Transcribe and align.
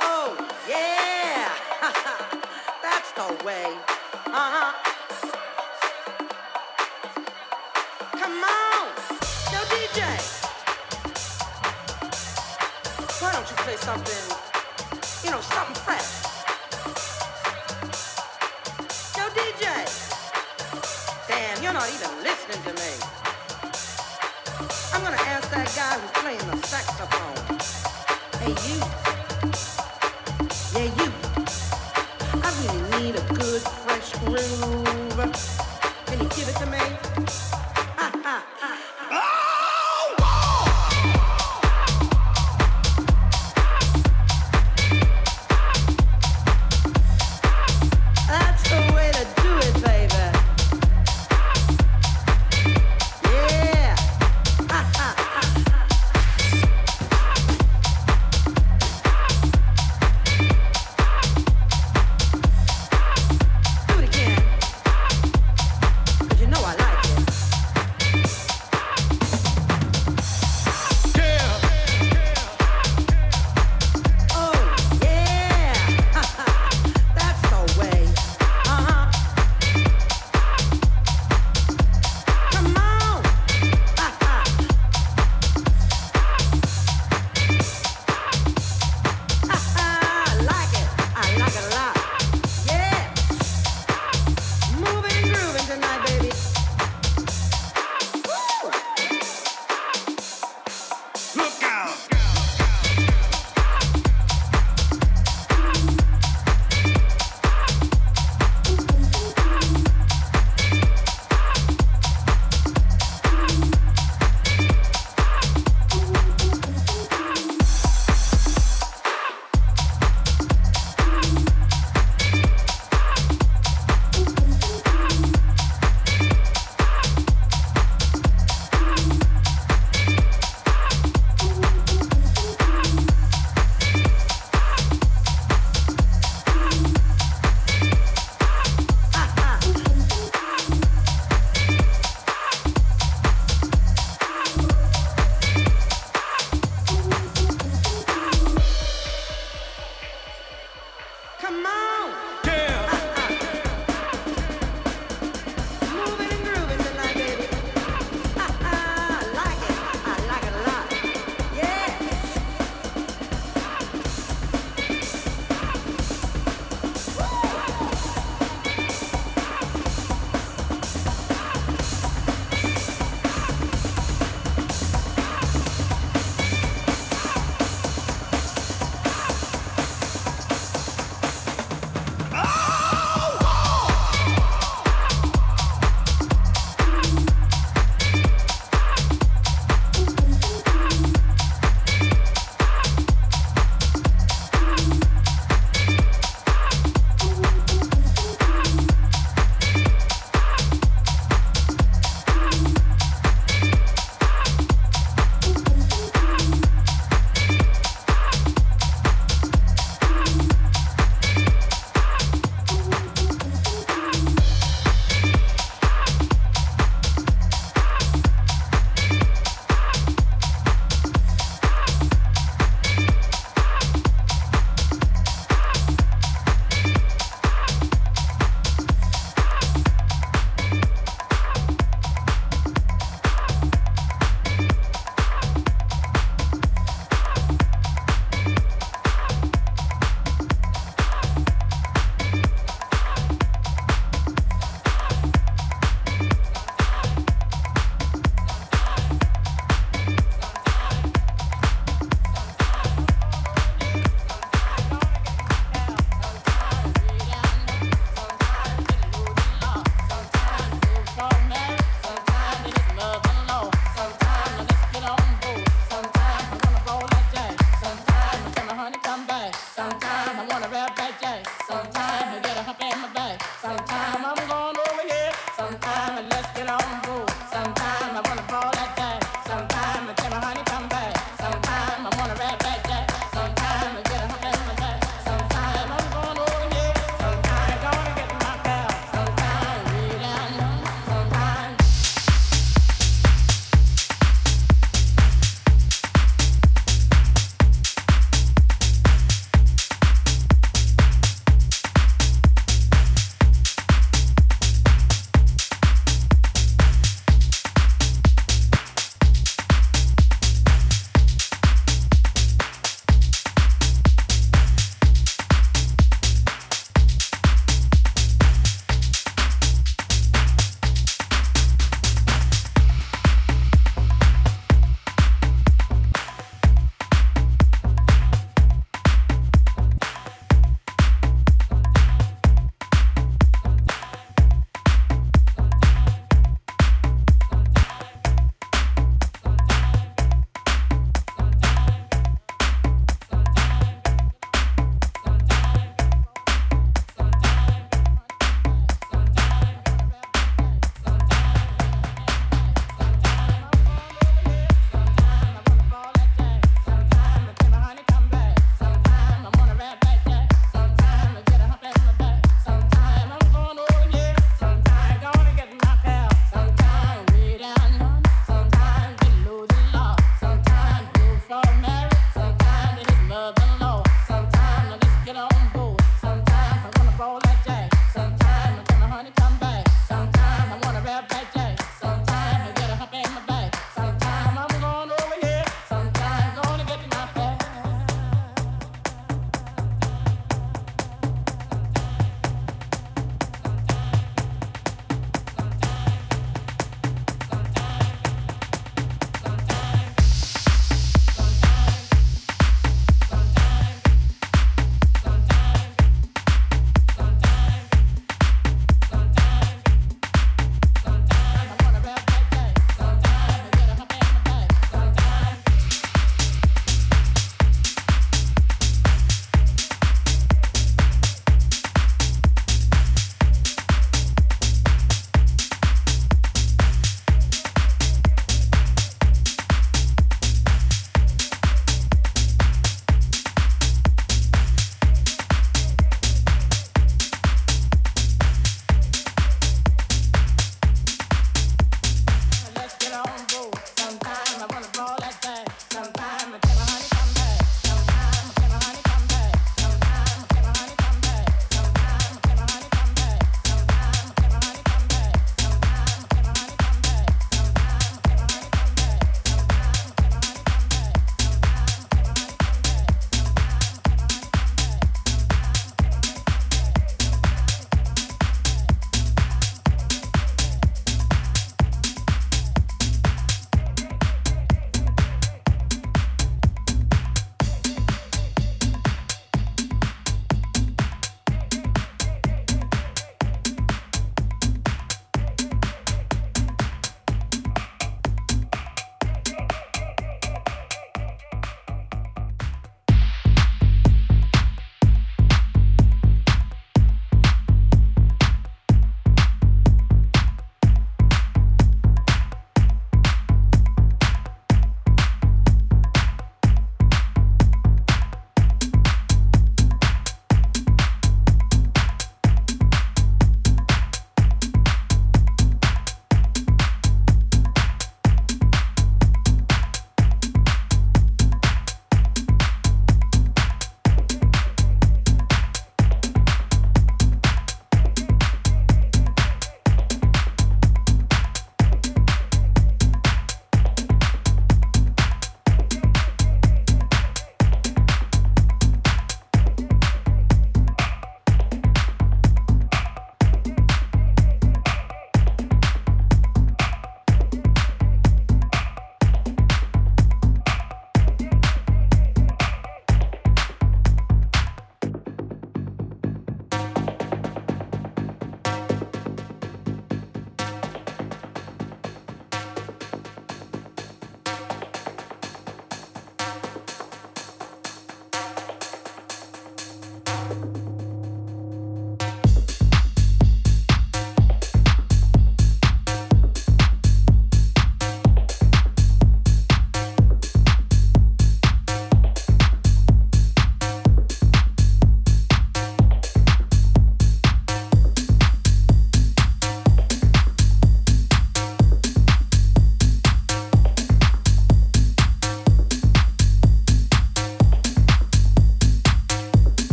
Oh, 0.00 0.36
yeah. 0.68 1.50
That's 2.82 3.10
the 3.12 3.44
way. 3.44 3.76
Uh 4.26 4.50
huh. 4.54 4.72
Come 8.12 8.44
on. 8.44 8.86
Yo, 9.50 9.58
DJ. 9.66 10.00
Why 13.20 13.32
don't 13.32 13.50
you 13.50 13.56
play 13.56 13.76
something, 13.76 14.24
you 15.24 15.30
know, 15.32 15.40
something 15.40 15.74
fresh? 15.82 16.22
Yo, 19.16 19.24
DJ. 19.34 19.64
Damn, 21.26 21.62
you're 21.64 21.72
not 21.72 21.88
even 21.90 22.22
listening 22.22 22.62
to 22.62 22.72
me. 22.74 22.92
I'm 24.92 25.02
gonna 25.02 25.16
ask 25.16 25.50
that 25.50 25.66
guy 25.74 25.98
who's 25.98 26.10
playing. 26.22 26.39
Hey, 28.40 28.48
you. 28.48 28.99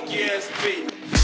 OGSB. 0.00 1.19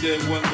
said 0.00 0.22
one 0.30 0.49